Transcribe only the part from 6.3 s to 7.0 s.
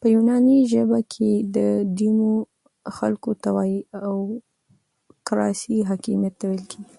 ته ویل کیږي.